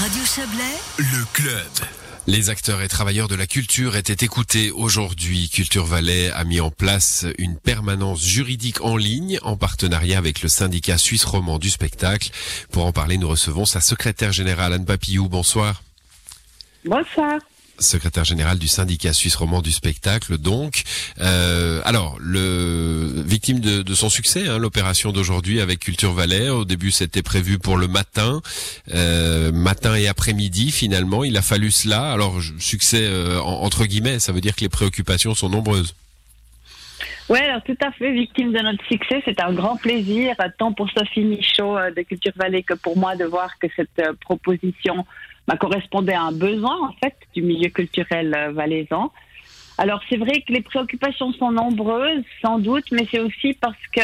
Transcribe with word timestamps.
Radio 0.00 0.24
Chablais, 0.24 0.78
Le 0.98 1.24
club. 1.32 1.88
Les 2.28 2.50
acteurs 2.50 2.82
et 2.82 2.88
travailleurs 2.88 3.26
de 3.26 3.34
la 3.34 3.48
culture 3.48 3.96
étaient 3.96 4.24
écoutés 4.24 4.70
aujourd'hui. 4.70 5.48
Culture 5.48 5.86
Valais 5.86 6.30
a 6.30 6.44
mis 6.44 6.60
en 6.60 6.70
place 6.70 7.26
une 7.36 7.58
permanence 7.58 8.24
juridique 8.24 8.80
en 8.80 8.96
ligne 8.96 9.40
en 9.42 9.56
partenariat 9.56 10.16
avec 10.16 10.42
le 10.42 10.48
syndicat 10.48 10.98
suisse 10.98 11.24
roman 11.24 11.58
du 11.58 11.68
spectacle. 11.68 12.30
Pour 12.70 12.86
en 12.86 12.92
parler, 12.92 13.18
nous 13.18 13.26
recevons 13.26 13.64
sa 13.64 13.80
secrétaire 13.80 14.30
générale 14.30 14.72
Anne 14.72 14.84
Papillou. 14.84 15.28
Bonsoir. 15.28 15.82
Bonsoir. 16.84 17.40
Secrétaire 17.80 18.24
générale 18.24 18.58
du 18.58 18.68
syndicat 18.68 19.12
suisse 19.12 19.34
roman 19.34 19.62
du 19.62 19.72
spectacle, 19.72 20.38
donc. 20.38 20.84
Euh, 21.20 21.80
alors, 21.84 22.18
le 22.20 22.77
victime 23.38 23.60
de, 23.60 23.94
son 23.94 24.08
succès, 24.08 24.48
hein, 24.48 24.58
l'opération 24.58 25.12
d'aujourd'hui 25.12 25.60
avec 25.60 25.78
Culture 25.78 26.12
Valais. 26.12 26.48
Au 26.48 26.64
début, 26.64 26.90
c'était 26.90 27.22
prévu 27.22 27.60
pour 27.60 27.76
le 27.76 27.86
matin, 27.86 28.40
euh, 28.92 29.52
matin 29.52 29.94
et 29.94 30.08
après-midi. 30.08 30.72
Finalement, 30.72 31.22
il 31.22 31.36
a 31.36 31.42
fallu 31.42 31.70
cela. 31.70 32.10
Alors, 32.10 32.40
succès 32.58 33.02
euh, 33.06 33.40
en- 33.40 33.62
entre 33.62 33.84
guillemets, 33.84 34.18
ça 34.18 34.32
veut 34.32 34.40
dire 34.40 34.56
que 34.56 34.62
les 34.62 34.68
préoccupations 34.68 35.36
sont 35.36 35.48
nombreuses. 35.48 35.94
Oui, 37.28 37.38
alors 37.38 37.62
tout 37.62 37.76
à 37.80 37.92
fait, 37.92 38.10
victime 38.10 38.52
de 38.52 38.58
notre 38.58 38.84
succès. 38.86 39.22
C'est 39.24 39.40
un 39.40 39.52
grand 39.52 39.76
plaisir, 39.76 40.34
tant 40.58 40.72
pour 40.72 40.90
Sophie 40.90 41.24
Michaud 41.24 41.78
euh, 41.78 41.92
de 41.92 42.02
Culture 42.02 42.32
Vallée 42.34 42.64
que 42.64 42.74
pour 42.74 42.96
moi 42.96 43.14
de 43.14 43.24
voir 43.24 43.56
que 43.60 43.68
cette 43.76 44.02
proposition 44.18 45.06
bah, 45.46 45.56
correspondait 45.56 46.14
à 46.14 46.22
un 46.22 46.32
besoin, 46.32 46.76
en 46.88 46.92
fait, 47.00 47.14
du 47.36 47.42
milieu 47.42 47.68
culturel 47.68 48.50
valaisan. 48.52 49.12
Alors, 49.78 50.00
c'est 50.08 50.16
vrai 50.16 50.42
que 50.42 50.52
les 50.52 50.60
préoccupations 50.60 51.32
sont 51.32 51.52
nombreuses, 51.52 52.24
sans 52.42 52.58
doute, 52.58 52.84
mais 52.90 53.06
c'est 53.10 53.20
aussi 53.20 53.54
parce 53.54 53.76
que 53.94 54.00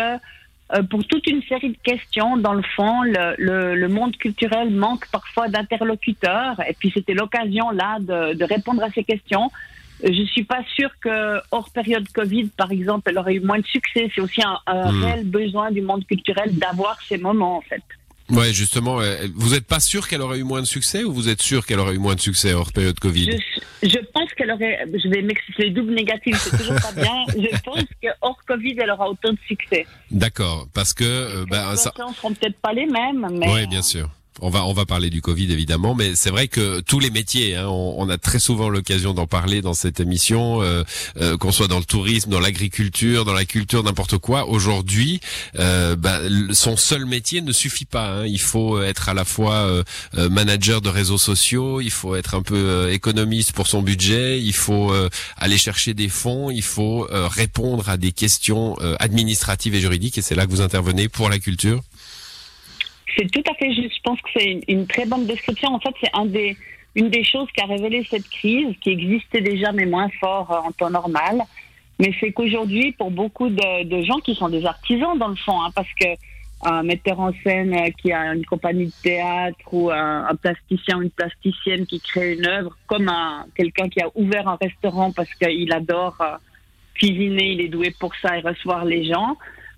euh, 0.76 0.82
pour 0.84 1.04
toute 1.06 1.26
une 1.26 1.42
série 1.42 1.70
de 1.70 1.78
questions, 1.82 2.36
dans 2.36 2.54
le 2.54 2.62
fond, 2.76 3.02
le, 3.02 3.34
le- 3.38 3.74
le 3.74 3.88
monde 3.88 4.16
culturel 4.16 4.70
manque 4.70 5.06
parfois 5.10 5.48
d'interlocuteurs. 5.48 6.58
Et 6.68 6.74
puis, 6.78 6.90
c'était 6.94 7.12
l'occasion, 7.14 7.70
là, 7.70 7.98
de, 8.00 8.34
de 8.34 8.44
répondre 8.44 8.82
à 8.82 8.90
ces 8.92 9.04
questions. 9.04 9.50
Je 10.02 10.24
suis 10.24 10.44
pas 10.44 10.62
sûre 10.74 10.90
que 11.00 11.40
hors 11.50 11.70
période 11.70 12.08
Covid, 12.12 12.46
par 12.56 12.70
exemple, 12.72 13.10
elle 13.10 13.18
aurait 13.18 13.34
eu 13.34 13.40
moins 13.40 13.58
de 13.58 13.66
succès. 13.66 14.10
C'est 14.14 14.20
aussi 14.20 14.42
un, 14.42 14.58
un 14.66 14.90
Hmm. 14.90 15.02
réel 15.02 15.24
besoin 15.24 15.70
du 15.70 15.82
monde 15.82 16.04
culturel 16.06 16.56
d'avoir 16.56 16.96
ces 17.08 17.18
moments, 17.18 17.56
en 17.58 17.62
fait. 17.62 17.82
Ouais, 18.30 18.52
justement. 18.52 19.00
euh, 19.00 19.26
vous 19.34 19.50
n'êtes 19.50 19.66
pas 19.66 19.80
sûr 19.80 20.08
qu'elle 20.08 20.22
aurait 20.22 20.38
eu 20.38 20.44
moins 20.44 20.60
de 20.60 20.66
succès 20.66 21.04
ou 21.04 21.12
vous 21.12 21.28
êtes 21.28 21.42
sûr 21.42 21.66
qu'elle 21.66 21.78
aurait 21.78 21.94
eu 21.94 21.98
moins 21.98 22.14
de 22.14 22.20
succès 22.20 22.54
hors 22.54 22.72
période 22.72 22.98
Covid? 22.98 23.38
Je, 23.82 23.88
je 23.88 23.98
pense 24.12 24.32
qu'elle 24.36 24.50
aurait, 24.50 24.86
je 24.92 25.08
vais 25.08 25.20
m'expliquer 25.22 25.64
les 25.64 25.70
doubles 25.70 25.92
négatifs, 25.94 26.36
c'est 26.38 26.56
toujours 26.56 26.76
pas 26.80 26.92
bien. 26.92 27.12
Je 27.36 27.60
pense 27.62 27.84
que 28.02 28.08
hors 28.22 28.38
Covid, 28.46 28.76
elle 28.78 28.90
aura 28.90 29.10
autant 29.10 29.32
de 29.32 29.38
succès. 29.46 29.86
D'accord, 30.10 30.66
parce 30.72 30.94
que 30.94 31.04
euh, 31.04 31.40
Les 31.44 31.50
ben, 31.50 31.76
ça, 31.76 31.90
situations 31.90 32.14
seront 32.14 32.32
peut-être 32.34 32.56
pas 32.60 32.72
les 32.72 32.86
mêmes, 32.86 33.28
mais 33.32 33.52
Oui, 33.52 33.66
bien 33.66 33.82
sûr. 33.82 34.08
On 34.40 34.50
va 34.50 34.64
on 34.66 34.72
va 34.72 34.84
parler 34.84 35.10
du 35.10 35.22
Covid 35.22 35.52
évidemment, 35.52 35.94
mais 35.94 36.16
c'est 36.16 36.30
vrai 36.30 36.48
que 36.48 36.80
tous 36.80 36.98
les 36.98 37.10
métiers, 37.10 37.54
hein, 37.54 37.68
on, 37.68 38.08
a 38.08 38.18
très 38.18 38.40
souvent 38.40 38.68
l'occasion 38.68 39.14
d'en 39.14 39.28
parler 39.28 39.62
dans 39.62 39.74
cette 39.74 40.00
émission, 40.00 40.60
euh, 40.60 40.82
euh, 41.20 41.36
qu'on 41.36 41.52
soit 41.52 41.68
dans 41.68 41.78
le 41.78 41.84
tourisme, 41.84 42.30
dans 42.30 42.40
l'agriculture, 42.40 43.24
dans 43.24 43.32
la 43.32 43.44
culture, 43.44 43.84
n'importe 43.84 44.18
quoi. 44.18 44.48
Aujourd'hui, 44.48 45.20
euh, 45.60 45.94
bah, 45.94 46.18
son 46.50 46.76
seul 46.76 47.06
métier 47.06 47.42
ne 47.42 47.52
suffit 47.52 47.84
pas. 47.84 48.08
hein. 48.08 48.26
Il 48.26 48.40
faut 48.40 48.82
être 48.82 49.08
à 49.08 49.14
la 49.14 49.24
fois 49.24 49.84
manager 50.14 50.80
de 50.80 50.88
réseaux 50.88 51.18
sociaux, 51.18 51.80
il 51.80 51.90
faut 51.90 52.16
être 52.16 52.34
un 52.34 52.42
peu 52.42 52.90
économiste 52.90 53.52
pour 53.52 53.68
son 53.68 53.82
budget, 53.82 54.40
il 54.40 54.52
faut 54.54 54.92
aller 55.36 55.58
chercher 55.58 55.94
des 55.94 56.08
fonds, 56.08 56.50
il 56.50 56.62
faut 56.62 57.06
répondre 57.10 57.88
à 57.88 57.96
des 57.96 58.12
questions 58.12 58.76
administratives 58.98 59.74
et 59.74 59.80
juridiques, 59.80 60.18
et 60.18 60.22
c'est 60.22 60.34
là 60.34 60.46
que 60.46 60.50
vous 60.50 60.60
intervenez 60.60 61.08
pour 61.08 61.28
la 61.28 61.38
culture. 61.38 61.82
C'est 63.16 63.30
tout 63.30 63.42
à 63.50 63.54
fait 63.54 63.72
juste. 63.72 63.96
Je 63.96 64.02
pense 64.02 64.20
que 64.20 64.28
c'est 64.36 64.60
une, 64.68 64.86
très 64.86 65.06
bonne 65.06 65.26
description. 65.26 65.70
En 65.70 65.80
fait, 65.80 65.94
c'est 66.00 66.10
une 66.94 67.08
des 67.10 67.24
choses 67.24 67.48
qui 67.56 67.62
a 67.62 67.66
révélé 67.66 68.06
cette 68.08 68.28
crise, 68.28 68.74
qui 68.80 68.90
existait 68.90 69.40
déjà, 69.40 69.72
mais 69.72 69.86
moins 69.86 70.08
fort 70.20 70.50
euh, 70.50 70.68
en 70.68 70.72
temps 70.72 70.90
normal. 70.90 71.42
Mais 71.98 72.12
c'est 72.18 72.32
qu'aujourd'hui, 72.32 72.92
pour 72.92 73.10
beaucoup 73.10 73.48
de, 73.48 74.02
gens 74.02 74.18
qui 74.18 74.34
sont 74.34 74.48
des 74.48 74.64
artisans, 74.66 75.16
dans 75.16 75.28
le 75.28 75.36
fond, 75.36 75.60
hein, 75.62 75.70
parce 75.74 75.92
que 76.00 76.06
un 76.66 76.82
metteur 76.82 77.20
en 77.20 77.30
scène 77.42 77.76
qui 78.00 78.10
a 78.10 78.32
une 78.32 78.46
compagnie 78.46 78.86
de 78.86 78.92
théâtre 79.02 79.58
ou 79.70 79.90
un, 79.90 80.34
plasticien 80.40 80.98
ou 80.98 81.02
une 81.02 81.10
plasticienne 81.10 81.84
qui 81.84 82.00
crée 82.00 82.34
une 82.34 82.46
œuvre, 82.46 82.76
comme 82.86 83.08
un, 83.08 83.44
quelqu'un 83.54 83.88
qui 83.88 84.00
a 84.00 84.08
ouvert 84.14 84.48
un 84.48 84.56
restaurant 84.60 85.12
parce 85.12 85.32
qu'il 85.34 85.70
adore 85.72 86.16
euh, 86.20 86.36
cuisiner, 86.94 87.52
il 87.52 87.60
est 87.60 87.68
doué 87.68 87.94
pour 88.00 88.14
ça 88.16 88.38
et 88.38 88.40
recevoir 88.40 88.84
les 88.86 89.04
gens. 89.04 89.36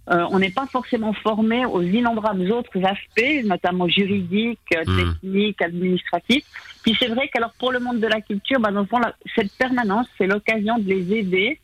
Euh, 0.09 0.25
on 0.31 0.39
n'est 0.39 0.51
pas 0.51 0.67
forcément 0.67 1.13
formé 1.13 1.65
aux 1.67 1.83
innombrables 1.83 2.51
autres 2.53 2.79
aspects, 2.85 3.45
notamment 3.45 3.89
juridiques, 3.89 4.59
euh, 4.75 4.85
Mm. 4.87 4.97
techniques, 5.15 5.63
administratifs. 5.63 6.45
Puis 6.83 6.97
c'est 6.99 7.09
vrai 7.09 7.29
qu'alors 7.29 7.53
pour 7.59 7.73
le 7.73 7.81
monde 7.81 7.99
de 7.99 8.07
la 8.07 8.21
culture, 8.21 8.61
bah, 8.61 8.71
dans 8.71 8.83
le 8.83 8.87
fond, 8.87 8.99
la- 9.01 9.15
cette 9.35 9.53
permanence, 9.59 10.07
c'est 10.17 10.29
l'occasion 10.29 10.79
de 10.79 10.89
les 10.89 11.13
aider 11.13 11.59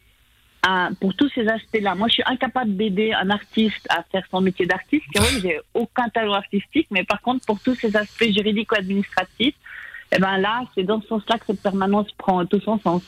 à, 0.64 0.90
pour 1.00 1.14
tous 1.14 1.28
ces 1.34 1.46
aspects-là. 1.48 1.94
Moi, 1.94 2.08
je 2.08 2.14
suis 2.14 2.22
incapable 2.26 2.76
d'aider 2.76 3.12
un 3.12 3.30
artiste 3.30 3.86
à 3.88 4.02
faire 4.10 4.24
son 4.30 4.40
métier 4.40 4.66
d'artiste. 4.66 5.04
car 5.12 5.22
Oui, 5.24 5.40
j'ai 5.42 5.60
aucun 5.74 6.08
talent 6.08 6.34
artistique, 6.34 6.88
mais 6.90 7.04
par 7.04 7.20
contre, 7.20 7.44
pour 7.46 7.60
tous 7.60 7.74
ces 7.76 7.96
aspects 7.96 8.24
juridico-administratifs, 8.76 9.54
eh 10.14 10.18
ben 10.18 10.36
là, 10.38 10.62
c'est 10.74 10.82
dans 10.82 11.00
ce 11.00 11.08
sens-là 11.08 11.38
que 11.38 11.46
cette 11.46 11.62
permanence 11.62 12.10
prend 12.18 12.44
tout 12.46 12.60
son 12.60 12.78
sens. 12.78 13.02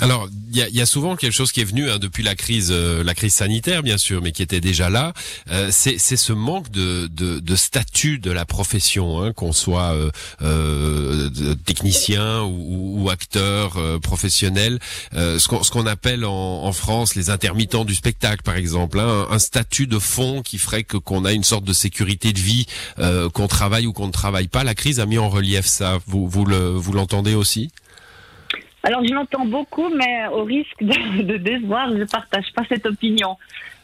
Alors, 0.00 0.28
il 0.50 0.56
y 0.56 0.62
a, 0.62 0.68
y 0.68 0.80
a 0.80 0.86
souvent 0.86 1.16
quelque 1.16 1.32
chose 1.32 1.52
qui 1.52 1.60
est 1.60 1.64
venu 1.64 1.90
hein, 1.90 1.98
depuis 1.98 2.22
la 2.22 2.34
crise, 2.34 2.68
euh, 2.70 3.02
la 3.02 3.14
crise 3.14 3.34
sanitaire 3.34 3.82
bien 3.82 3.98
sûr, 3.98 4.22
mais 4.22 4.32
qui 4.32 4.42
était 4.42 4.60
déjà 4.60 4.88
là. 4.88 5.12
Euh, 5.50 5.70
c'est 5.72 5.98
ce 5.98 6.32
manque 6.32 6.70
de, 6.70 7.08
de, 7.08 7.40
de 7.40 7.56
statut 7.56 8.18
de 8.18 8.30
la 8.30 8.44
profession, 8.44 9.20
hein, 9.22 9.32
qu'on 9.32 9.52
soit 9.52 9.94
euh, 9.94 10.10
euh, 10.42 11.54
technicien 11.64 12.42
ou, 12.42 13.02
ou 13.02 13.10
acteur 13.10 13.76
euh, 13.76 13.98
professionnel. 13.98 14.78
Euh, 15.14 15.38
ce 15.38 15.48
qu'on 15.70 15.86
appelle 15.86 16.24
en, 16.24 16.64
en 16.64 16.72
France 16.72 17.14
les 17.14 17.30
intermittents 17.30 17.84
du 17.84 17.94
spectacle, 17.94 18.42
par 18.42 18.56
exemple, 18.56 19.00
hein, 19.00 19.26
un, 19.30 19.38
statut 19.38 19.86
de 19.86 19.98
fond 19.98 20.42
qui 20.42 20.58
ferait 20.58 20.84
que 20.84 20.96
qu'on 20.96 21.24
a 21.24 21.32
une 21.32 21.44
sorte 21.44 21.64
de 21.64 21.72
sécurité 21.72 22.32
de 22.32 22.38
vie, 22.38 22.66
qu'on 23.32 23.48
travaille 23.48 23.86
ou 23.86 23.92
qu'on 23.92 24.06
ne 24.06 24.12
travaille 24.12 24.48
pas. 24.48 24.64
La 24.64 24.74
crise 24.74 25.00
a 25.00 25.06
mis 25.06 25.18
en 25.18 25.28
relief 25.28 25.66
ça. 25.66 25.98
Vous 26.06 26.28
vous 26.28 26.44
le 26.44 26.70
vous 26.70 26.92
l'entendez 26.92 27.34
aussi? 27.34 27.70
Alors, 28.82 29.04
je 29.04 29.12
l'entends 29.12 29.44
beaucoup, 29.44 29.88
mais 29.94 30.26
au 30.32 30.44
risque 30.44 30.82
de, 30.82 31.22
de 31.22 31.36
décevoir, 31.36 31.88
je 31.90 31.96
ne 31.96 32.04
partage 32.04 32.46
pas 32.54 32.62
cette 32.68 32.86
opinion. 32.86 33.36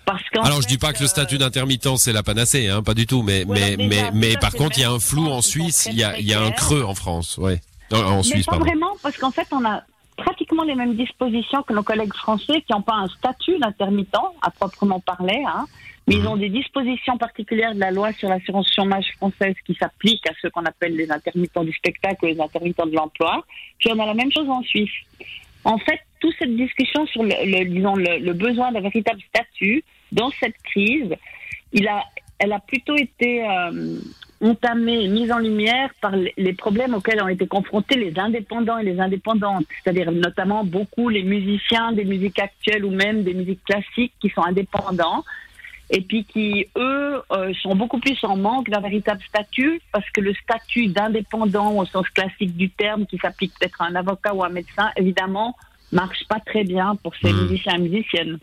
Parce 0.06 0.22
Alors 0.34 0.62
je 0.62 0.68
fait, 0.68 0.68
dis 0.68 0.78
pas 0.78 0.92
que 0.92 1.00
le 1.00 1.06
euh, 1.06 1.08
statut 1.08 1.36
d'intermittent 1.36 1.96
c'est 1.96 2.12
la 2.12 2.22
panacée, 2.22 2.68
hein, 2.68 2.80
pas 2.80 2.94
du 2.94 3.08
tout, 3.08 3.22
mais 3.22 3.44
mais 3.44 3.76
déjà, 3.76 3.88
mais 3.88 4.10
mais 4.14 4.36
par 4.36 4.52
contre 4.52 4.78
il 4.78 4.82
y 4.82 4.84
a 4.84 4.92
un 4.92 5.00
flou 5.00 5.26
en 5.26 5.42
Suisse, 5.42 5.88
il 5.90 5.98
y 5.98 6.04
a 6.04 6.16
il 6.16 6.24
y 6.24 6.32
a 6.32 6.40
un 6.40 6.52
creux 6.52 6.84
en 6.84 6.94
France, 6.94 7.38
ouais, 7.38 7.60
en 7.92 8.18
mais 8.18 8.22
Suisse 8.22 8.46
pas 8.46 8.52
pardon. 8.52 8.66
vraiment, 8.66 8.92
parce 9.02 9.16
qu'en 9.16 9.32
fait, 9.32 9.48
on 9.50 9.64
a 9.64 9.82
pratiquement 10.16 10.62
les 10.62 10.76
mêmes 10.76 10.94
dispositions 10.94 11.64
que 11.64 11.72
nos 11.72 11.82
collègues 11.82 12.14
français 12.14 12.62
qui 12.62 12.72
n'ont 12.72 12.82
pas 12.82 12.94
un 12.94 13.08
statut 13.08 13.58
d'intermittent 13.58 14.14
à 14.42 14.50
proprement 14.50 15.00
parler, 15.00 15.42
hein, 15.46 15.66
mais 16.06 16.16
ils 16.16 16.26
ont 16.26 16.36
des 16.36 16.48
dispositions 16.48 17.18
particulières 17.18 17.74
de 17.74 17.80
la 17.80 17.90
loi 17.90 18.12
sur 18.12 18.28
l'assurance 18.28 18.72
chômage 18.72 19.12
française 19.16 19.54
qui 19.64 19.74
s'appliquent 19.74 20.28
à 20.28 20.32
ceux 20.40 20.50
qu'on 20.50 20.64
appelle 20.64 20.94
les 20.94 21.10
intermittents 21.10 21.64
du 21.64 21.72
spectacle 21.72 22.24
ou 22.24 22.26
les 22.28 22.40
intermittents 22.40 22.86
de 22.86 22.94
l'emploi. 22.94 23.44
Puis 23.78 23.90
on 23.92 23.98
a 23.98 24.06
la 24.06 24.14
même 24.14 24.30
chose 24.30 24.48
en 24.48 24.62
Suisse. 24.62 24.90
En 25.64 25.78
fait, 25.78 26.00
toute 26.20 26.34
cette 26.38 26.54
discussion 26.54 27.06
sur 27.06 27.24
le, 27.24 27.64
disons, 27.64 27.96
le, 27.96 28.32
besoin 28.32 28.70
d'un 28.70 28.80
véritable 28.80 29.20
statut 29.28 29.82
dans 30.12 30.30
cette 30.38 30.56
crise, 30.62 31.12
il 31.72 31.88
a, 31.88 32.04
elle 32.38 32.52
a 32.52 32.60
plutôt 32.60 32.94
été 32.94 33.44
euh, 33.44 33.98
entamée 34.40 35.08
mise 35.08 35.32
en 35.32 35.38
lumière 35.38 35.90
par 36.00 36.12
les 36.14 36.52
problèmes 36.52 36.94
auxquels 36.94 37.20
ont 37.20 37.28
été 37.28 37.48
confrontés 37.48 37.96
les 37.96 38.16
indépendants 38.16 38.78
et 38.78 38.84
les 38.84 39.00
indépendantes, 39.00 39.66
c'est-à-dire 39.82 40.12
notamment 40.12 40.62
beaucoup 40.62 41.08
les 41.08 41.24
musiciens 41.24 41.90
des 41.90 42.04
musiques 42.04 42.38
actuelles 42.38 42.84
ou 42.84 42.90
même 42.90 43.24
des 43.24 43.34
musiques 43.34 43.64
classiques 43.64 44.12
qui 44.20 44.28
sont 44.30 44.42
indépendants 44.42 45.24
et 45.90 46.00
puis 46.00 46.24
qui, 46.24 46.66
eux, 46.76 47.22
euh, 47.32 47.52
sont 47.62 47.76
beaucoup 47.76 48.00
plus 48.00 48.18
en 48.24 48.36
manque 48.36 48.68
d'un 48.70 48.80
véritable 48.80 49.20
statut, 49.28 49.80
parce 49.92 50.08
que 50.10 50.20
le 50.20 50.34
statut 50.34 50.88
d'indépendant 50.88 51.72
au 51.76 51.86
sens 51.86 52.08
classique 52.10 52.56
du 52.56 52.70
terme, 52.70 53.06
qui 53.06 53.18
s'applique 53.18 53.52
peut-être 53.58 53.80
à 53.80 53.86
un 53.86 53.94
avocat 53.94 54.34
ou 54.34 54.42
à 54.42 54.46
un 54.48 54.50
médecin, 54.50 54.90
évidemment, 54.96 55.56
marche 55.92 56.24
pas 56.28 56.40
très 56.40 56.64
bien 56.64 56.96
pour 57.02 57.14
ces 57.22 57.32
Mhm. 57.32 57.42
musiciens 57.48 57.74
et 57.76 57.78
musiciennes. 57.78 58.38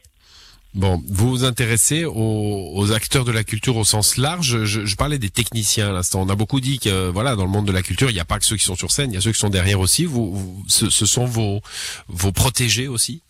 Bon, 0.75 1.03
vous 1.07 1.29
vous 1.29 1.43
intéressez 1.43 2.03
aux, 2.03 2.71
aux 2.73 2.91
acteurs 2.93 3.25
de 3.25 3.31
la 3.31 3.43
culture 3.43 3.77
au 3.77 3.83
sens 3.83 4.17
large. 4.17 4.63
Je, 4.63 4.85
je 4.85 4.95
parlais 4.95 5.19
des 5.19 5.29
techniciens 5.29 5.89
à 5.89 5.91
l'instant. 5.91 6.21
On 6.23 6.29
a 6.29 6.35
beaucoup 6.35 6.59
dit 6.61 6.79
que 6.79 7.09
voilà, 7.09 7.35
dans 7.35 7.43
le 7.43 7.51
monde 7.51 7.67
de 7.67 7.71
la 7.71 7.83
culture, 7.83 8.09
il 8.09 8.13
n'y 8.13 8.19
a 8.19 8.25
pas 8.25 8.39
que 8.39 8.45
ceux 8.45 8.55
qui 8.57 8.65
sont 8.65 8.75
sur 8.75 8.89
scène, 8.89 9.11
il 9.11 9.13
y 9.13 9.17
a 9.17 9.21
ceux 9.21 9.31
qui 9.33 9.37
sont 9.39 9.49
derrière 9.51 9.79
aussi. 9.79 10.05
Vous, 10.05 10.33
vous- 10.33 10.63
ce, 10.67 10.89
ce 10.89 11.05
sont 11.05 11.25
vos 11.25 11.61
vos 12.07 12.31
protégés 12.31 12.87
aussi? 12.87 13.21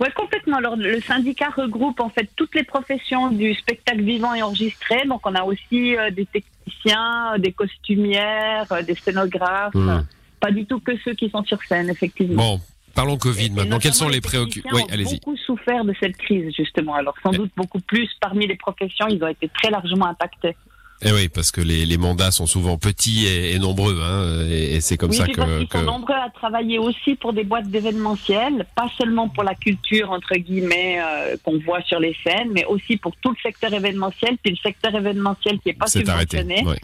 Oui, 0.00 0.08
complètement. 0.14 0.56
Alors, 0.56 0.76
le 0.76 1.00
syndicat 1.02 1.50
regroupe 1.54 2.00
en 2.00 2.08
fait 2.08 2.28
toutes 2.34 2.54
les 2.54 2.64
professions 2.64 3.30
du 3.30 3.54
spectacle 3.54 4.00
vivant 4.02 4.32
et 4.34 4.42
enregistré. 4.42 5.06
Donc, 5.06 5.26
on 5.26 5.34
a 5.34 5.42
aussi 5.42 5.94
euh, 5.96 6.10
des 6.10 6.24
techniciens, 6.26 7.36
des 7.38 7.52
costumières, 7.52 8.66
euh, 8.72 8.82
des 8.82 8.94
scénographes. 8.94 9.74
Hmm. 9.74 10.00
Pas 10.40 10.50
du 10.50 10.64
tout 10.64 10.80
que 10.80 10.92
ceux 11.04 11.12
qui 11.12 11.28
sont 11.28 11.44
sur 11.44 11.62
scène, 11.64 11.90
effectivement. 11.90 12.54
Bon, 12.56 12.60
parlons 12.94 13.18
Covid 13.18 13.46
Et 13.46 13.50
maintenant. 13.50 13.78
Quelles 13.78 13.92
sont 13.92 14.08
les 14.08 14.22
préoccupations 14.22 14.74
Oui, 14.74 14.82
ont 14.84 14.92
allez-y. 14.92 15.14
beaucoup 15.16 15.36
souffert 15.36 15.84
de 15.84 15.94
cette 16.00 16.16
crise, 16.16 16.50
justement. 16.56 16.94
Alors, 16.94 17.14
sans 17.22 17.32
Mais- 17.32 17.36
doute 17.38 17.52
beaucoup 17.54 17.80
plus 17.80 18.08
parmi 18.22 18.46
les 18.46 18.56
professions, 18.56 19.06
ils 19.08 19.22
ont 19.22 19.28
été 19.28 19.48
très 19.48 19.70
largement 19.70 20.06
impactés. 20.06 20.56
Eh 21.02 21.12
oui, 21.12 21.28
parce 21.28 21.50
que 21.50 21.62
les, 21.62 21.86
les 21.86 21.96
mandats 21.96 22.30
sont 22.30 22.46
souvent 22.46 22.76
petits 22.76 23.26
et, 23.26 23.58
nombreux, 23.58 24.00
hein, 24.02 24.46
et, 24.50 24.80
c'est 24.82 24.98
comme 24.98 25.10
oui, 25.10 25.16
ça 25.16 25.26
que. 25.26 25.40
Parce 25.40 25.58
qu'ils 25.58 25.68
sont 25.70 25.82
nombreux 25.82 26.14
à 26.14 26.28
travailler 26.28 26.78
aussi 26.78 27.14
pour 27.14 27.32
des 27.32 27.44
boîtes 27.44 27.70
d'événementiel, 27.70 28.66
pas 28.74 28.88
seulement 28.98 29.28
pour 29.28 29.42
la 29.42 29.54
culture 29.54 30.10
entre 30.10 30.34
guillemets 30.34 31.00
euh, 31.00 31.36
qu'on 31.42 31.58
voit 31.58 31.82
sur 31.82 32.00
les 32.00 32.14
scènes, 32.22 32.50
mais 32.52 32.66
aussi 32.66 32.98
pour 32.98 33.16
tout 33.22 33.30
le 33.30 33.36
secteur 33.42 33.72
événementiel, 33.72 34.36
puis 34.42 34.52
le 34.52 34.58
secteur 34.58 34.94
événementiel 34.94 35.58
qui 35.60 35.70
est 35.70 35.74
pas 35.74 35.86
subventionné. 35.86 36.64
Arrêté. 36.66 36.82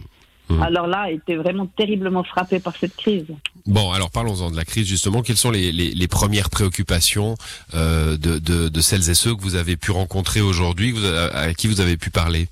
Mmh. 0.48 0.62
Alors 0.62 0.86
là, 0.86 1.10
était 1.10 1.34
vraiment 1.34 1.66
terriblement 1.66 2.22
frappé 2.22 2.60
par 2.60 2.76
cette 2.76 2.94
crise. 2.96 3.26
Bon, 3.66 3.90
alors 3.90 4.10
parlons-en 4.12 4.50
de 4.50 4.56
la 4.56 4.64
crise 4.64 4.86
justement. 4.86 5.22
Quelles 5.22 5.36
sont 5.36 5.50
les, 5.50 5.72
les, 5.72 5.92
les 5.92 6.08
premières 6.08 6.50
préoccupations 6.50 7.34
euh, 7.74 8.16
de, 8.16 8.38
de, 8.38 8.68
de, 8.68 8.80
celles 8.80 9.10
et 9.10 9.14
ceux 9.14 9.34
que 9.34 9.42
vous 9.42 9.56
avez 9.56 9.76
pu 9.76 9.90
rencontrer 9.90 10.40
aujourd'hui, 10.40 10.94
à 11.34 11.52
qui 11.52 11.66
vous 11.66 11.80
avez 11.80 11.96
pu 11.96 12.10
parler? 12.10 12.48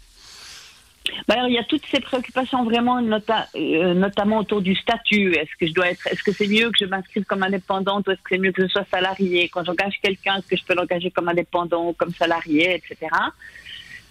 Bah 1.29 1.35
alors, 1.35 1.49
il 1.49 1.55
y 1.55 1.59
a 1.59 1.65
toutes 1.65 1.85
ces 1.91 2.01
préoccupations 2.01 2.65
vraiment, 2.65 2.99
euh, 2.99 3.95
notamment 3.95 4.39
autour 4.39 4.63
du 4.63 4.75
statut. 4.75 5.35
Est-ce 5.35 5.51
que 5.61 5.67
je 5.67 5.73
dois 5.73 5.91
être, 5.91 6.07
est-ce 6.07 6.23
que 6.23 6.33
c'est 6.33 6.49
mieux 6.49 6.71
que 6.71 6.79
je 6.81 6.87
m'inscrive 6.87 7.25
comme 7.25 7.43
indépendante 7.43 8.09
ou 8.09 8.13
est-ce 8.13 8.23
que 8.23 8.31
c'est 8.31 8.39
mieux 8.39 8.53
que 8.53 8.63
je 8.63 8.69
sois 8.69 8.87
salarié 8.91 9.49
Quand 9.49 9.65
j'engage 9.65 9.99
quelqu'un, 10.03 10.37
est-ce 10.39 10.47
que 10.47 10.57
je 10.57 10.65
peux 10.65 10.75
l'engager 10.75 11.11
comme 11.11 11.29
indépendant 11.29 11.89
ou 11.89 11.93
comme 11.93 12.13
salarié, 12.15 12.75
etc. 12.75 13.11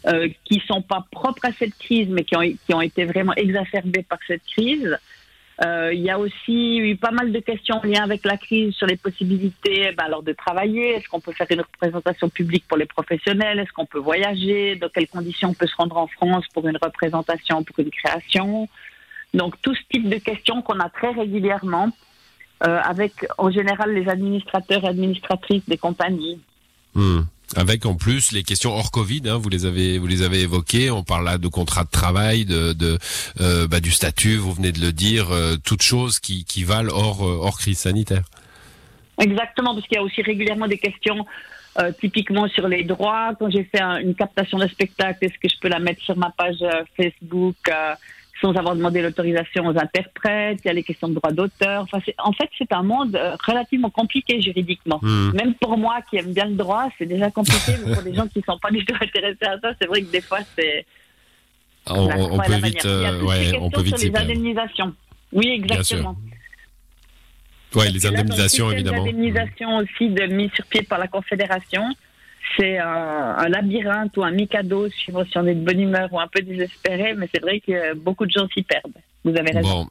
Euh, 0.05 0.27
qui 0.43 0.61
sont 0.67 0.81
pas 0.81 1.05
propres 1.11 1.45
à 1.45 1.51
cette 1.53 1.77
crise, 1.77 2.09
mais 2.09 2.23
qui 2.25 2.35
ont, 2.35 2.41
qui 2.41 2.73
ont 2.73 2.81
été 2.81 3.05
vraiment 3.05 3.33
exacerbées 3.35 4.03
par 4.03 4.19
cette 4.27 4.43
crise. 4.45 4.97
Euh, 5.61 5.93
il 5.93 6.01
y 6.01 6.09
a 6.09 6.17
aussi 6.17 6.77
eu 6.77 6.95
pas 6.95 7.11
mal 7.11 7.31
de 7.31 7.39
questions 7.39 7.77
en 7.77 7.83
lien 7.85 8.03
avec 8.03 8.25
la 8.25 8.37
crise 8.37 8.73
sur 8.73 8.87
les 8.87 8.97
possibilités 8.97 9.91
ben, 9.95 10.05
alors 10.05 10.23
de 10.23 10.33
travailler. 10.33 10.95
Est-ce 10.95 11.07
qu'on 11.07 11.19
peut 11.19 11.31
faire 11.31 11.47
une 11.51 11.61
représentation 11.61 12.29
publique 12.29 12.65
pour 12.67 12.77
les 12.77 12.87
professionnels? 12.87 13.59
Est-ce 13.59 13.71
qu'on 13.71 13.85
peut 13.85 13.99
voyager? 13.99 14.75
Dans 14.77 14.89
quelles 14.89 15.07
conditions 15.07 15.49
on 15.49 15.53
peut 15.53 15.67
se 15.67 15.75
rendre 15.75 15.97
en 15.97 16.07
France 16.07 16.45
pour 16.53 16.67
une 16.67 16.77
représentation, 16.77 17.63
pour 17.63 17.79
une 17.79 17.91
création? 17.91 18.67
Donc 19.33 19.61
tout 19.61 19.75
ce 19.75 19.81
type 19.91 20.09
de 20.09 20.17
questions 20.17 20.61
qu'on 20.63 20.79
a 20.79 20.89
très 20.89 21.11
régulièrement 21.11 21.89
euh, 22.65 22.79
avec 22.83 23.13
en 23.37 23.51
général 23.51 23.93
les 23.93 24.09
administrateurs 24.09 24.83
et 24.83 24.87
administratrices 24.87 25.67
des 25.67 25.77
compagnies. 25.77 26.39
Hmm. 26.95 27.21
Avec 27.55 27.85
en 27.85 27.95
plus 27.95 28.31
les 28.31 28.43
questions 28.43 28.71
hors 28.71 28.91
Covid, 28.91 29.21
hein, 29.27 29.37
vous 29.37 29.49
les 29.49 29.65
avez 29.65 29.99
vous 29.99 30.07
les 30.07 30.23
avez 30.23 30.41
évoquées. 30.41 30.89
On 30.89 31.03
parle 31.03 31.25
là 31.25 31.37
de 31.37 31.47
contrat 31.47 31.83
de 31.83 31.89
travail, 31.89 32.45
de, 32.45 32.73
de 32.73 32.97
euh, 33.41 33.67
bah, 33.67 33.79
du 33.79 33.91
statut. 33.91 34.37
Vous 34.37 34.53
venez 34.53 34.71
de 34.71 34.79
le 34.79 34.91
dire, 34.91 35.31
euh, 35.31 35.55
toutes 35.63 35.83
choses 35.83 36.19
qui, 36.19 36.45
qui 36.45 36.63
valent 36.63 36.91
hors 36.91 37.23
euh, 37.23 37.37
hors 37.41 37.59
crise 37.59 37.77
sanitaire. 37.77 38.23
Exactement, 39.21 39.75
parce 39.75 39.85
qu'il 39.87 39.97
y 39.97 39.99
a 39.99 40.03
aussi 40.03 40.21
régulièrement 40.21 40.67
des 40.67 40.79
questions. 40.79 41.25
Euh, 41.79 41.91
typiquement 41.99 42.47
sur 42.49 42.67
les 42.67 42.83
droits, 42.83 43.31
quand 43.39 43.49
j'ai 43.49 43.63
fait 43.63 43.81
une 43.81 44.13
captation 44.13 44.59
de 44.59 44.67
spectacle, 44.67 45.25
est-ce 45.25 45.33
que 45.33 45.49
je 45.49 45.59
peux 45.59 45.69
la 45.69 45.79
mettre 45.79 46.03
sur 46.03 46.15
ma 46.15 46.29
page 46.29 46.63
Facebook 46.95 47.55
sans 48.41 48.53
avoir 48.55 48.75
demandé 48.75 49.01
l'autorisation 49.01 49.65
aux 49.67 49.77
interprètes, 49.77 50.59
il 50.63 50.67
y 50.67 50.69
a 50.69 50.73
les 50.73 50.83
questions 50.83 51.07
de 51.07 51.13
droit 51.13 51.31
d'auteur. 51.31 51.83
Enfin, 51.83 51.99
en 52.17 52.33
fait, 52.33 52.49
c'est 52.57 52.71
un 52.73 52.83
monde 52.83 53.15
euh, 53.15 53.35
relativement 53.45 53.89
compliqué 53.89 54.41
juridiquement. 54.41 54.99
Hmm. 55.01 55.31
Même 55.33 55.53
pour 55.55 55.77
moi 55.77 55.99
qui 56.09 56.17
aime 56.17 56.33
bien 56.33 56.45
le 56.45 56.55
droit, 56.55 56.89
c'est 56.97 57.05
déjà 57.05 57.29
compliqué, 57.31 57.73
mais 57.85 57.93
pour 57.93 58.03
des 58.03 58.13
gens 58.13 58.27
qui 58.27 58.39
ne 58.39 58.43
sont 58.43 58.59
pas 58.59 58.71
du 58.71 58.83
tout 58.85 58.95
intéressés 58.99 59.45
à 59.45 59.59
ça, 59.59 59.73
c'est 59.79 59.87
vrai 59.87 60.01
que 60.01 60.11
des 60.11 60.21
fois, 60.21 60.39
c'est... 60.57 60.85
On, 61.85 62.07
peut 62.39 62.55
vite, 62.63 62.85
euh, 62.85 63.21
ouais, 63.23 63.57
on 63.59 63.69
peut 63.69 63.81
vite 63.81 63.97
sur 63.97 64.09
les 64.09 64.17
indemnisations. 64.17 64.93
Oui, 65.33 65.49
exactement. 65.49 66.15
Oui, 67.75 67.91
les 67.91 68.05
indemnisations, 68.05 68.71
évidemment. 68.71 69.03
Les 69.03 69.09
indemnisations 69.09 69.77
aussi 69.77 70.09
de 70.09 70.25
mise 70.27 70.51
sur 70.53 70.65
pied 70.65 70.83
par 70.83 70.99
la 70.99 71.07
Confédération 71.07 71.83
c'est 72.57 72.77
un, 72.77 73.47
labyrinthe 73.49 74.15
ou 74.17 74.23
un 74.23 74.31
mikado, 74.31 74.89
suivant 74.89 75.23
si 75.25 75.37
on 75.37 75.45
est 75.47 75.55
de 75.55 75.65
bonne 75.65 75.79
humeur 75.79 76.11
ou 76.11 76.19
un 76.19 76.27
peu 76.27 76.41
désespéré, 76.41 77.13
mais 77.15 77.29
c'est 77.33 77.41
vrai 77.41 77.59
que 77.59 77.95
beaucoup 77.95 78.25
de 78.25 78.31
gens 78.31 78.47
s'y 78.53 78.63
perdent. 78.63 78.93
Vous 79.23 79.31
avez 79.31 79.51
raison. 79.51 79.83
Bon. 79.83 79.87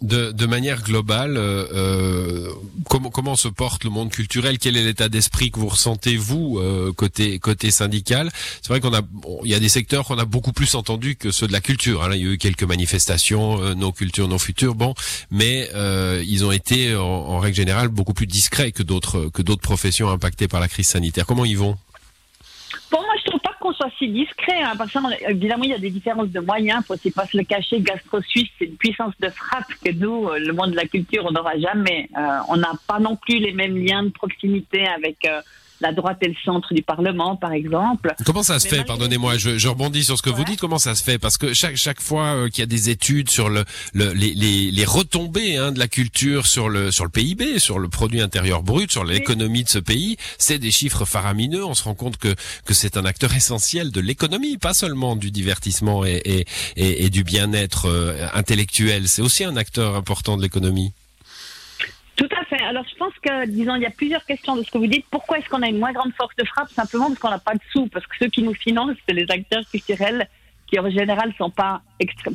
De, 0.00 0.46
manière 0.46 0.82
globale, 0.82 1.36
euh, 1.38 1.66
euh, 1.72 2.48
comment, 2.90 3.36
se 3.36 3.48
porte 3.48 3.84
le 3.84 3.90
monde 3.90 4.10
culturel? 4.10 4.58
Quel 4.58 4.76
est 4.76 4.84
l'état 4.84 5.08
d'esprit 5.08 5.50
que 5.50 5.58
vous 5.58 5.68
ressentez 5.68 6.16
vous 6.16 6.58
euh, 6.58 6.92
côté 6.92 7.38
côté 7.38 7.70
syndical? 7.70 8.28
C'est 8.60 8.68
vrai 8.68 8.80
qu'on 8.80 8.92
a 8.92 9.00
il 9.44 9.50
y 9.50 9.54
a 9.54 9.60
des 9.60 9.68
secteurs 9.70 10.04
qu'on 10.04 10.18
a 10.18 10.26
beaucoup 10.26 10.52
plus 10.52 10.74
entendus 10.74 11.16
que 11.16 11.30
ceux 11.30 11.46
de 11.46 11.52
la 11.52 11.62
culture. 11.62 12.02
Hein. 12.02 12.10
il 12.12 12.20
y 12.20 12.28
a 12.28 12.32
eu 12.32 12.38
quelques 12.38 12.64
manifestations, 12.64 13.62
euh, 13.62 13.74
nos 13.74 13.92
cultures, 13.92 14.28
nos 14.28 14.38
futurs, 14.38 14.74
bon, 14.74 14.94
mais 15.30 15.70
ils 16.26 16.44
ont 16.44 16.52
été 16.52 16.94
en, 16.96 17.02
en, 17.02 17.38
règle 17.38 17.56
générale 17.56 17.88
beaucoup 17.88 18.14
plus 18.14 18.26
discrets 18.26 18.72
que 18.72 18.82
d'autres 18.82 19.30
que 19.32 19.42
d'autres 19.42 19.62
professions 19.62 20.10
impactées 20.10 20.48
par 20.48 20.60
la 20.60 20.68
crise 20.68 20.88
sanitaire. 20.88 21.24
Comment 21.24 21.46
ils 21.46 21.56
vont 21.56 21.78
Bon, 22.90 23.00
moi, 23.00 23.14
je 23.18 23.30
trouve 23.30 23.40
pas 23.40 23.54
qu'on 23.60 23.72
soit 23.84 23.98
si 23.98 24.08
discret. 24.08 24.62
Hein, 24.62 24.74
parce 24.76 24.92
que, 24.92 25.30
évidemment, 25.30 25.64
il 25.64 25.70
y 25.70 25.74
a 25.74 25.78
des 25.78 25.90
différences 25.90 26.30
de 26.30 26.40
moyens. 26.40 26.84
Faut 26.86 26.94
aussi 26.94 27.10
pas 27.10 27.26
se 27.26 27.36
le 27.36 27.44
cacher. 27.44 27.80
Gastro 27.80 28.20
Suisse, 28.22 28.48
c'est 28.58 28.66
une 28.66 28.76
puissance 28.76 29.12
de 29.20 29.28
frappe 29.28 29.72
que 29.84 29.92
nous, 29.92 30.28
euh, 30.28 30.38
le 30.38 30.52
monde 30.52 30.72
de 30.72 30.76
la 30.76 30.86
culture, 30.86 31.24
on 31.26 31.32
n'aura 31.32 31.58
jamais. 31.58 32.08
Euh, 32.16 32.38
on 32.48 32.56
n'a 32.56 32.72
pas 32.86 32.98
non 32.98 33.16
plus 33.16 33.38
les 33.38 33.52
mêmes 33.52 33.76
liens 33.76 34.04
de 34.04 34.10
proximité 34.10 34.86
avec 34.86 35.18
euh, 35.26 35.40
la 35.84 35.92
droite 35.92 36.18
et 36.22 36.28
le 36.28 36.34
centre 36.44 36.72
du 36.72 36.82
Parlement, 36.82 37.36
par 37.36 37.52
exemple. 37.52 38.14
Comment 38.24 38.42
ça 38.42 38.58
se 38.58 38.66
fait 38.66 38.84
Pardonnez-moi, 38.84 39.36
je, 39.36 39.58
je, 39.58 39.68
rebondis 39.68 40.04
sur 40.04 40.16
ce 40.16 40.22
que 40.22 40.30
vous 40.30 40.44
dites. 40.44 40.58
Comment 40.58 40.78
ça 40.78 40.94
se 40.94 41.04
fait 41.04 41.18
Parce 41.18 41.36
que 41.36 41.52
chaque 41.52 41.76
chaque 41.76 42.00
fois 42.00 42.24
euh, 42.34 42.48
qu'il 42.48 42.60
y 42.60 42.62
a 42.62 42.66
des 42.66 42.88
études 42.88 43.28
sur 43.28 43.50
le, 43.50 43.64
le 43.92 44.12
les, 44.12 44.32
les, 44.34 44.70
les, 44.70 44.84
retombées 44.84 45.56
hein, 45.58 45.72
de 45.72 45.78
la 45.78 45.88
culture 45.88 46.46
sur 46.46 46.70
le 46.70 46.90
sur 46.90 47.04
le 47.04 47.10
PIB, 47.10 47.58
sur 47.58 47.78
le 47.78 47.88
produit 47.88 48.22
intérieur 48.22 48.62
brut, 48.62 48.90
sur 48.90 49.04
l'économie 49.04 49.64
de 49.64 49.68
ce 49.68 49.78
pays, 49.78 50.16
c'est 50.38 50.58
des 50.58 50.70
chiffres 50.70 51.04
faramineux. 51.04 51.64
On 51.64 51.74
se 51.74 51.84
rend 51.84 51.94
compte 51.94 52.16
que 52.16 52.34
que 52.64 52.72
c'est 52.72 52.96
un 52.96 53.04
acteur 53.04 53.34
essentiel 53.34 53.90
de 53.90 54.00
l'économie, 54.00 54.56
pas 54.56 54.74
seulement 54.74 55.16
du 55.16 55.30
divertissement 55.30 56.06
et 56.06 56.22
et, 56.24 56.46
et, 56.76 57.04
et 57.04 57.10
du 57.10 57.24
bien-être 57.24 57.86
euh, 57.86 58.26
intellectuel. 58.32 59.08
C'est 59.08 59.22
aussi 59.22 59.44
un 59.44 59.56
acteur 59.56 59.96
important 59.96 60.36
de 60.38 60.42
l'économie. 60.42 60.92
Tout 62.16 62.28
à 62.38 62.44
fait. 62.44 62.62
Alors, 62.62 62.84
je 62.88 62.96
pense 62.96 63.12
que, 63.20 63.46
disons, 63.46 63.74
il 63.74 63.82
y 63.82 63.86
a 63.86 63.90
plusieurs 63.90 64.24
questions 64.24 64.56
de 64.56 64.62
ce 64.62 64.70
que 64.70 64.78
vous 64.78 64.86
dites. 64.86 65.04
Pourquoi 65.10 65.38
est-ce 65.38 65.48
qu'on 65.48 65.62
a 65.62 65.68
une 65.68 65.78
moins 65.78 65.92
grande 65.92 66.12
force 66.14 66.34
de 66.36 66.44
frappe? 66.44 66.70
Simplement 66.70 67.08
parce 67.08 67.18
qu'on 67.18 67.30
n'a 67.30 67.38
pas 67.38 67.54
de 67.54 67.60
sous. 67.72 67.86
Parce 67.88 68.06
que 68.06 68.14
ceux 68.20 68.28
qui 68.28 68.42
nous 68.42 68.54
financent, 68.54 68.96
c'est 69.06 69.14
les 69.14 69.26
acteurs 69.28 69.64
culturels 69.68 70.28
qui, 70.68 70.78
en 70.78 70.88
général, 70.90 71.32
sont 71.36 71.50
pas 71.50 71.82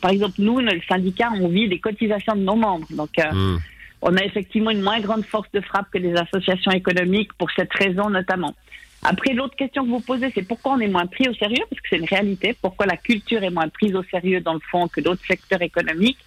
Par 0.02 0.12
exemple, 0.12 0.36
nous, 0.40 0.60
le 0.60 0.82
syndicat, 0.88 1.30
on 1.40 1.48
vit 1.48 1.70
des 1.70 1.80
cotisations 1.80 2.36
de 2.36 2.42
nos 2.42 2.56
membres. 2.56 2.88
Donc, 2.90 3.18
euh, 3.20 3.32
hmm. 3.32 3.60
on 4.02 4.18
a 4.18 4.24
effectivement 4.24 4.72
une 4.72 4.82
moins 4.82 5.00
grande 5.00 5.26
force 5.26 5.50
de 5.54 5.62
frappe 5.62 5.90
que 5.92 5.98
les 5.98 6.14
associations 6.14 6.72
économiques 6.72 7.32
pour 7.34 7.50
cette 7.52 7.74
raison, 7.74 8.10
notamment. 8.10 8.54
Après, 9.02 9.34
l'autre 9.34 9.56
question 9.56 9.86
que 9.86 9.90
vous 9.90 10.02
posez, 10.02 10.30
c'est 10.36 10.46
pourquoi 10.46 10.74
on 10.74 10.80
est 10.80 10.90
moins 10.90 11.06
pris 11.06 11.30
au 11.30 11.34
sérieux? 11.34 11.64
Parce 11.70 11.82
que 11.82 11.88
c'est 11.90 11.98
une 11.98 12.06
réalité. 12.06 12.54
Pourquoi 12.62 12.86
la 12.86 12.98
culture 12.98 13.42
est 13.44 13.50
moins 13.50 13.70
prise 13.70 13.96
au 13.96 14.04
sérieux, 14.04 14.42
dans 14.42 14.54
le 14.54 14.60
fond, 14.70 14.90
que 14.90 15.00
d'autres 15.00 15.26
secteurs 15.26 15.62
économiques? 15.62 16.18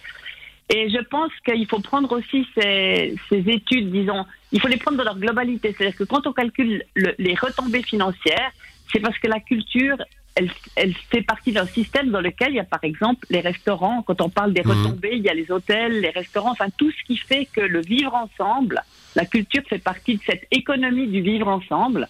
Et 0.75 0.89
je 0.89 0.97
pense 1.03 1.31
qu'il 1.45 1.67
faut 1.67 1.81
prendre 1.81 2.11
aussi 2.11 2.47
ces, 2.55 3.15
ces, 3.29 3.47
études, 3.47 3.91
disons, 3.91 4.25
il 4.51 4.59
faut 4.59 4.67
les 4.67 4.77
prendre 4.77 4.97
dans 4.97 5.03
leur 5.03 5.19
globalité. 5.19 5.71
C'est-à-dire 5.77 5.95
que 5.95 6.03
quand 6.03 6.25
on 6.25 6.33
calcule 6.33 6.83
les 6.95 7.35
retombées 7.35 7.83
financières, 7.83 8.51
c'est 8.91 8.99
parce 8.99 9.17
que 9.19 9.27
la 9.27 9.39
culture, 9.39 9.97
elle, 10.33 10.49
elle 10.75 10.95
fait 10.95 11.21
partie 11.21 11.51
d'un 11.51 11.67
système 11.67 12.09
dans 12.09 12.21
lequel 12.21 12.53
il 12.53 12.55
y 12.55 12.59
a 12.59 12.63
par 12.63 12.83
exemple 12.83 13.23
les 13.29 13.41
restaurants. 13.41 14.01
Quand 14.01 14.19
on 14.21 14.29
parle 14.29 14.51
des 14.51 14.63
mmh. 14.63 14.71
retombées, 14.71 15.13
il 15.13 15.21
y 15.21 15.29
a 15.29 15.35
les 15.35 15.51
hôtels, 15.51 16.01
les 16.01 16.09
restaurants, 16.09 16.51
enfin 16.51 16.69
tout 16.75 16.89
ce 16.89 17.03
qui 17.05 17.17
fait 17.17 17.45
que 17.53 17.61
le 17.61 17.81
vivre 17.81 18.15
ensemble, 18.15 18.81
la 19.15 19.27
culture 19.27 19.61
fait 19.69 19.77
partie 19.77 20.15
de 20.15 20.21
cette 20.25 20.47
économie 20.49 21.05
du 21.05 21.21
vivre 21.21 21.49
ensemble 21.49 22.07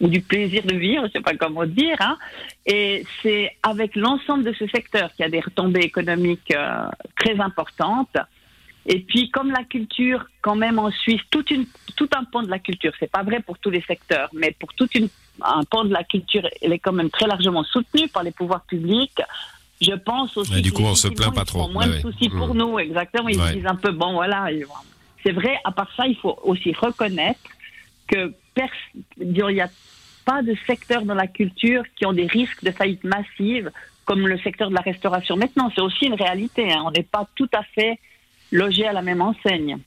ou 0.00 0.08
du 0.08 0.20
plaisir 0.20 0.62
de 0.64 0.74
vivre, 0.74 1.02
je 1.02 1.06
ne 1.06 1.12
sais 1.12 1.20
pas 1.20 1.34
comment 1.34 1.64
dire. 1.64 1.96
Hein. 2.00 2.16
Et 2.66 3.04
c'est 3.22 3.50
avec 3.62 3.96
l'ensemble 3.96 4.44
de 4.44 4.52
ce 4.52 4.66
secteur 4.68 5.10
qu'il 5.14 5.24
y 5.24 5.26
a 5.26 5.30
des 5.30 5.40
retombées 5.40 5.80
économiques 5.80 6.52
euh, 6.54 6.88
très 7.18 7.40
importantes. 7.40 8.16
Et 8.88 9.00
puis, 9.00 9.30
comme 9.30 9.50
la 9.50 9.64
culture, 9.64 10.26
quand 10.42 10.54
même 10.54 10.78
en 10.78 10.90
Suisse, 10.90 11.20
toute 11.30 11.50
une, 11.50 11.66
tout 11.96 12.08
un 12.14 12.24
pan 12.24 12.42
de 12.42 12.50
la 12.50 12.60
culture, 12.60 12.92
c'est 13.00 13.10
pas 13.10 13.24
vrai 13.24 13.40
pour 13.40 13.58
tous 13.58 13.70
les 13.70 13.82
secteurs, 13.82 14.28
mais 14.32 14.54
pour 14.58 14.72
tout 14.74 14.88
un 15.42 15.64
pan 15.64 15.84
de 15.84 15.92
la 15.92 16.04
culture, 16.04 16.48
elle 16.62 16.72
est 16.72 16.78
quand 16.78 16.92
même 16.92 17.10
très 17.10 17.26
largement 17.26 17.64
soutenue 17.64 18.08
par 18.08 18.22
les 18.22 18.30
pouvoirs 18.30 18.62
publics. 18.62 19.20
Je 19.80 19.92
pense 19.92 20.36
aussi. 20.36 20.58
Et 20.58 20.62
du 20.62 20.72
coup, 20.72 20.84
on 20.84 20.94
se 20.94 21.08
plaint 21.08 21.34
pas 21.34 21.44
trop. 21.44 21.68
Moins 21.68 21.88
de 21.88 21.98
soucis 21.98 22.28
pour 22.28 22.54
mmh. 22.54 22.58
nous, 22.58 22.78
exactement. 22.78 23.28
Ils 23.28 23.40
disent 23.54 23.66
un 23.66 23.74
peu, 23.74 23.90
bon, 23.90 24.12
voilà. 24.12 24.48
C'est 25.22 25.32
vrai. 25.32 25.58
À 25.64 25.72
part 25.72 25.90
ça, 25.96 26.06
il 26.06 26.16
faut 26.16 26.38
aussi 26.44 26.72
reconnaître 26.72 27.40
que 28.06 28.32
il 29.18 29.32
n'y 29.32 29.60
a 29.60 29.70
pas 30.24 30.42
de 30.42 30.56
secteur 30.66 31.04
dans 31.04 31.14
la 31.14 31.26
culture 31.26 31.84
qui 31.96 32.06
ont 32.06 32.12
des 32.12 32.26
risques 32.26 32.64
de 32.64 32.70
faillite 32.70 33.04
massive 33.04 33.70
comme 34.04 34.26
le 34.26 34.38
secteur 34.38 34.70
de 34.70 34.74
la 34.74 34.80
restauration. 34.80 35.36
Maintenant, 35.36 35.70
c'est 35.74 35.80
aussi 35.80 36.06
une 36.06 36.14
réalité. 36.14 36.72
Hein. 36.72 36.84
On 36.86 36.90
n'est 36.90 37.02
pas 37.02 37.28
tout 37.34 37.48
à 37.52 37.62
fait 37.62 37.98
logé 38.52 38.86
à 38.86 38.92
la 38.92 39.02
même 39.02 39.20
enseigne. 39.20 39.78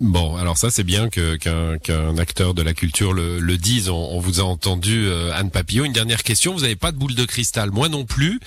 Bon, 0.00 0.34
alors 0.34 0.58
ça 0.58 0.68
c'est 0.68 0.82
bien 0.82 1.08
qu'un 1.08 2.18
acteur 2.18 2.54
de 2.54 2.62
la 2.62 2.74
culture 2.74 3.12
le, 3.12 3.56
dise. 3.56 3.88
On, 3.88 4.18
vous 4.18 4.40
a 4.40 4.42
entendu 4.42 5.06
euh, 5.06 5.32
Anne 5.32 5.52
Papillon. 5.52 5.84
Une 5.84 5.92
dernière 5.92 6.24
question. 6.24 6.52
Vous 6.54 6.62
n'avez 6.62 6.74
pas 6.74 6.90
de 6.90 6.96
boule 6.96 7.14
de 7.14 7.24
cristal, 7.24 7.70
moi 7.70 7.88
non 7.88 8.04
plus. 8.04 8.40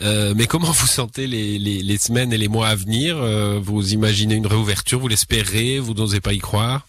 Euh, 0.00 0.32
mais 0.34 0.46
comment 0.46 0.70
vous 0.70 0.86
sentez 0.86 1.26
les, 1.26 1.98
semaines 1.98 2.32
et 2.32 2.38
les 2.38 2.48
mois 2.48 2.68
à 2.68 2.74
venir? 2.74 3.18
Euh, 3.18 3.60
Vous 3.62 3.92
imaginez 3.92 4.36
une 4.36 4.46
réouverture? 4.46 5.00
Vous 5.00 5.08
l'espérez? 5.08 5.78
Vous 5.80 5.92
n'osez 5.92 6.20
pas 6.20 6.32
y 6.32 6.38
croire? 6.38 6.86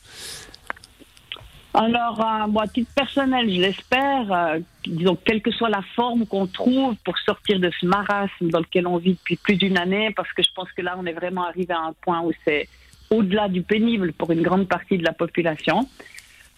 Alors, 1.73 2.21
euh, 2.21 2.47
moi, 2.47 2.63
à 2.63 2.67
titre 2.67 2.91
personnel, 2.93 3.49
je 3.51 3.59
l'espère, 3.59 4.31
euh, 4.31 4.59
disons, 4.85 5.15
quelle 5.15 5.41
que 5.41 5.49
soit 5.51 5.69
la 5.69 5.81
forme 5.95 6.27
qu'on 6.27 6.45
trouve 6.45 6.95
pour 7.03 7.17
sortir 7.17 7.59
de 7.59 7.71
ce 7.79 7.85
marasme 7.87 8.49
dans 8.49 8.59
lequel 8.59 8.85
on 8.85 8.97
vit 8.97 9.13
depuis 9.13 9.37
plus 9.37 9.55
d'une 9.55 9.77
année, 9.77 10.11
parce 10.15 10.31
que 10.33 10.43
je 10.43 10.49
pense 10.55 10.71
que 10.71 10.81
là, 10.83 10.95
on 10.99 11.05
est 11.07 11.13
vraiment 11.13 11.45
arrivé 11.45 11.73
à 11.73 11.79
un 11.79 11.93
point 12.01 12.21
où 12.21 12.31
c'est 12.45 12.67
au-delà 13.09 13.47
du 13.47 13.63
pénible 13.63 14.13
pour 14.13 14.31
une 14.31 14.43
grande 14.43 14.67
partie 14.67 14.97
de 14.99 15.03
la 15.03 15.13
population. 15.13 15.87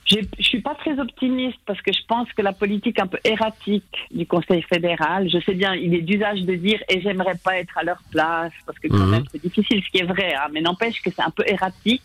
Je 0.07 0.17
suis 0.39 0.61
pas 0.61 0.75
très 0.75 0.99
optimiste 0.99 1.57
parce 1.65 1.81
que 1.81 1.91
je 1.91 2.01
pense 2.07 2.31
que 2.33 2.43
la 2.43 2.53
politique 2.53 2.99
un 2.99 3.07
peu 3.07 3.17
erratique 3.23 3.97
du 4.11 4.27
Conseil 4.27 4.61
fédéral, 4.61 5.27
je 5.31 5.39
sais 5.39 5.55
bien, 5.55 5.73
il 5.73 5.95
est 5.95 6.01
d'usage 6.01 6.41
de 6.43 6.53
dire 6.53 6.79
et 6.89 7.01
j'aimerais 7.01 7.33
pas 7.43 7.57
être 7.57 7.75
à 7.75 7.83
leur 7.83 7.97
place 8.11 8.51
parce 8.67 8.77
que 8.77 8.87
quand 8.87 8.97
Mhm. 8.97 9.09
même 9.09 9.23
c'est 9.31 9.41
difficile, 9.41 9.81
ce 9.83 9.89
qui 9.89 9.97
est 9.97 10.05
vrai, 10.05 10.35
hein, 10.35 10.47
mais 10.53 10.61
n'empêche 10.61 11.01
que 11.01 11.09
c'est 11.09 11.23
un 11.23 11.31
peu 11.31 11.43
erratique. 11.47 12.03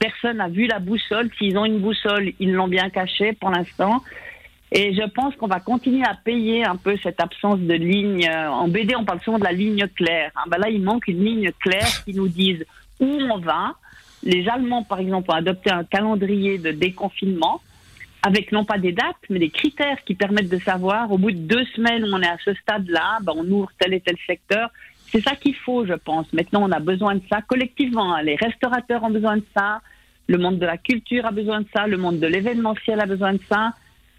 Personne 0.00 0.38
n'a 0.38 0.48
vu 0.48 0.66
la 0.66 0.80
boussole. 0.80 1.30
S'ils 1.38 1.56
ont 1.56 1.64
une 1.64 1.78
boussole, 1.78 2.32
ils 2.40 2.52
l'ont 2.52 2.66
bien 2.66 2.90
cachée 2.90 3.34
pour 3.34 3.50
l'instant. 3.50 4.02
Et 4.72 4.94
je 4.94 5.06
pense 5.10 5.36
qu'on 5.36 5.46
va 5.46 5.60
continuer 5.60 6.04
à 6.04 6.14
payer 6.14 6.64
un 6.64 6.76
peu 6.76 6.96
cette 7.02 7.20
absence 7.20 7.60
de 7.60 7.74
ligne. 7.74 8.28
En 8.28 8.66
BD, 8.66 8.96
on 8.96 9.04
parle 9.04 9.20
souvent 9.20 9.38
de 9.38 9.44
la 9.44 9.52
ligne 9.52 9.86
claire. 9.94 10.32
hein. 10.36 10.44
Ben 10.48 10.58
là, 10.58 10.70
il 10.70 10.82
manque 10.82 11.06
une 11.06 11.24
ligne 11.24 11.52
claire 11.60 12.04
qui 12.04 12.14
nous 12.14 12.28
dise 12.28 12.64
où 12.98 13.06
on 13.06 13.38
va. 13.38 13.74
Les 14.22 14.48
Allemands, 14.48 14.82
par 14.84 15.00
exemple, 15.00 15.30
ont 15.30 15.34
adopté 15.34 15.70
un 15.70 15.84
calendrier 15.84 16.58
de 16.58 16.70
déconfinement 16.72 17.60
avec 18.22 18.52
non 18.52 18.64
pas 18.64 18.78
des 18.78 18.92
dates, 18.92 19.16
mais 19.28 19.38
des 19.38 19.50
critères 19.50 20.02
qui 20.04 20.14
permettent 20.14 20.50
de 20.50 20.58
savoir, 20.58 21.10
au 21.10 21.18
bout 21.18 21.30
de 21.32 21.38
deux 21.38 21.64
semaines, 21.74 22.04
on 22.12 22.20
est 22.20 22.28
à 22.28 22.36
ce 22.44 22.52
stade-là, 22.54 23.18
ben, 23.22 23.32
on 23.36 23.46
ouvre 23.50 23.70
tel 23.78 23.94
et 23.94 24.00
tel 24.00 24.16
secteur. 24.26 24.70
C'est 25.10 25.22
ça 25.22 25.34
qu'il 25.34 25.56
faut, 25.56 25.84
je 25.86 25.94
pense. 25.94 26.32
Maintenant, 26.32 26.62
on 26.62 26.70
a 26.70 26.78
besoin 26.78 27.14
de 27.16 27.22
ça 27.28 27.40
collectivement. 27.42 28.18
Les 28.18 28.36
restaurateurs 28.36 29.02
ont 29.02 29.10
besoin 29.10 29.38
de 29.38 29.44
ça, 29.56 29.80
le 30.30 30.38
monde 30.38 30.58
de 30.60 30.66
la 30.66 30.78
culture 30.78 31.26
a 31.26 31.32
besoin 31.32 31.60
de 31.62 31.66
ça, 31.74 31.88
le 31.88 31.96
monde 31.96 32.20
de 32.20 32.28
l'événementiel 32.28 33.00
a 33.00 33.06
besoin 33.06 33.32
de 33.32 33.40
ça. 33.48 33.72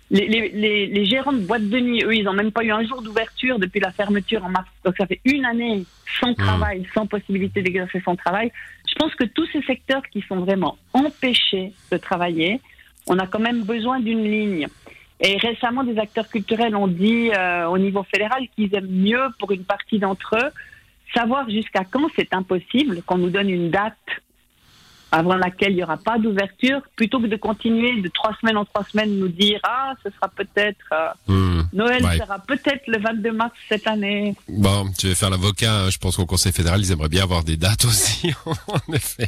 Les, 0.10 0.28
les, 0.28 0.50
les, 0.50 0.88
les 0.88 1.06
gérants 1.06 1.32
de 1.32 1.46
boîtes 1.50 1.70
de 1.70 1.80
nuit, 1.80 2.04
eux, 2.04 2.14
ils 2.14 2.26
n'ont 2.26 2.34
même 2.34 2.52
pas 2.52 2.66
eu 2.66 2.72
un 2.72 2.86
jour 2.86 3.02
d'ouverture 3.02 3.58
depuis 3.60 3.80
la 3.80 3.92
fermeture 3.92 4.44
en 4.44 4.50
mars. 4.50 4.68
Donc 4.84 4.96
ça 4.98 5.06
fait 5.08 5.22
une 5.24 5.46
année 5.46 5.86
sans 6.20 6.34
travail, 6.34 6.86
sans 6.94 7.06
possibilité 7.08 7.62
d'exercer 7.62 8.02
son 8.04 8.18
travail. 8.18 8.52
Je 8.90 8.96
pense 8.96 9.16
que 9.16 9.24
tous 9.24 9.48
ces 9.54 9.62
secteurs 9.62 10.06
qui 10.12 10.22
sont 10.28 10.42
vraiment 10.42 10.78
empêchés 10.92 11.72
de 11.94 11.98
travailler, 11.98 12.60
on 13.08 13.18
a 13.20 13.26
quand 13.26 13.40
même 13.40 13.64
besoin 13.64 14.02
d'une 14.02 14.26
ligne. 14.38 14.68
Et 15.22 15.38
récemment, 15.38 15.86
des 15.86 15.98
acteurs 15.98 16.28
culturels 16.28 16.76
ont 16.76 16.90
dit 16.90 17.32
euh, 17.34 17.68
au 17.68 17.78
niveau 17.78 18.04
fédéral 18.04 18.42
qu'ils 18.54 18.76
aiment 18.76 18.98
mieux, 19.10 19.28
pour 19.40 19.50
une 19.54 19.64
partie 19.64 19.98
d'entre 19.98 20.36
eux, 20.36 20.50
savoir 21.14 21.50
jusqu'à 21.50 21.86
quand 21.86 22.08
c'est 22.18 22.34
impossible, 22.34 23.02
qu'on 23.04 23.20
nous 23.20 23.30
donne 23.30 23.50
une 23.50 23.70
date 23.70 23.96
avant 25.12 25.36
laquelle 25.36 25.72
il 25.72 25.76
n'y 25.78 25.84
aura 25.84 25.98
pas 25.98 26.18
d'ouverture, 26.18 26.80
plutôt 26.96 27.20
que 27.20 27.28
de 27.28 27.36
continuer 27.36 28.02
de 28.02 28.08
trois 28.10 28.32
semaines 28.40 28.58
en 28.58 28.66
trois 28.66 28.84
semaines 28.92 29.18
nous 29.20 29.28
dire 29.28 29.60
ah 29.64 29.94
ce 30.04 30.10
sera 30.12 30.28
peut-être 30.30 30.78
euh, 30.94 31.10
Hmm. 31.28 31.62
Noël 31.74 32.04
Ouais. 32.04 32.18
sera 32.18 32.40
peut-être 32.40 32.82
le 32.88 33.00
22 33.00 33.32
mars 33.32 33.52
cette 33.70 33.88
année. 33.88 34.36
Bon, 34.50 34.90
tu 34.98 35.08
veux 35.08 35.14
faire 35.14 35.30
l'avocat. 35.30 35.74
hein. 35.74 35.90
Je 35.90 35.98
pense 35.98 36.16
qu'au 36.18 36.26
Conseil 36.26 36.52
fédéral, 36.52 36.80
ils 36.82 36.92
aimeraient 36.92 37.08
bien 37.10 37.24
avoir 37.24 37.44
des 37.44 37.58
dates 37.58 37.86
aussi. 37.92 38.34
en 38.46 38.94
effet. 38.94 39.28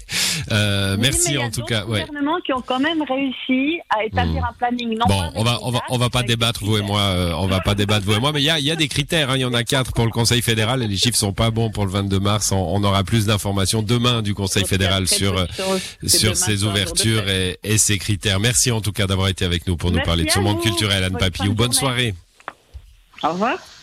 Euh, 0.51 0.95
Oui, 0.95 0.99
merci 1.01 1.29
il 1.31 1.33
y 1.35 1.37
a 1.37 1.41
en 1.41 1.49
tout 1.51 1.63
cas. 1.63 1.85
Ouais. 1.85 2.01
gouvernements 2.05 2.39
qui 2.45 2.53
ont 2.53 2.61
quand 2.61 2.79
même 2.79 3.01
réussi 3.03 3.79
à 3.89 4.03
établir 4.05 4.41
Hmm. 4.41 4.45
un 4.49 4.53
planning. 4.57 4.97
Non 4.97 5.05
Bon, 5.07 5.19
pas 5.19 5.31
on 5.35 5.43
va, 5.43 5.59
on 5.61 5.71
va, 5.71 5.79
on 5.89 5.97
va 5.97 6.09
pas 6.09 6.23
débattre 6.23 6.63
vous 6.63 6.77
et 6.77 6.81
moi. 6.81 6.99
euh, 7.01 7.33
on 7.37 7.47
va 7.47 7.59
pas 7.61 7.75
débattre 7.75 8.05
vous 8.05 8.13
et 8.13 8.19
moi. 8.19 8.31
Mais 8.31 8.41
il 8.41 8.45
y 8.45 8.49
a, 8.49 8.59
il 8.59 8.65
y 8.65 8.71
a 8.71 8.75
des 8.75 8.87
critères. 8.87 9.29
hein. 9.29 9.35
Il 9.37 9.41
y 9.41 9.45
en 9.45 9.53
a 9.53 9.63
quatre 9.63 9.91
pour 9.93 10.05
le 10.05 10.11
Conseil 10.11 10.41
fédéral 10.41 10.81
et 10.81 10.87
les 10.87 10.97
chiffres 10.97 11.17
sont 11.17 11.33
pas 11.33 11.51
bons 11.51 11.69
pour 11.69 11.85
le 11.85 11.91
22 11.91 12.19
mars. 12.19 12.51
On, 12.51 12.57
on 12.57 12.83
aura 12.83 13.03
plus 13.03 13.25
d'informations 13.27 13.81
demain 13.83 14.21
du 14.21 14.33
Conseil 14.33 14.63
il 14.63 14.65
y 14.65 14.67
a 14.67 14.69
fédéral 14.69 15.07
sur 15.07 15.33
peu 15.35 15.47
sur 16.05 16.35
ses 16.35 16.63
ouvertures 16.63 17.27
et, 17.29 17.59
et 17.63 17.77
ses 17.77 17.97
critères. 17.97 18.39
Merci 18.39 18.71
en 18.71 18.81
tout 18.81 18.91
cas 18.91 19.07
d'avoir 19.07 19.27
été 19.27 19.45
avec 19.45 19.67
nous 19.67 19.77
pour 19.77 19.91
nous 19.91 20.01
parler 20.01 20.25
de 20.25 20.29
ce 20.29 20.39
monde 20.39 20.61
culturel, 20.61 21.03
Anne 21.03 21.13
Bonne 21.13 21.19
Papillou. 21.19 21.53
Bonne 21.53 21.73
soirée. 21.73 22.13
Au 23.23 23.29
revoir. 23.29 23.57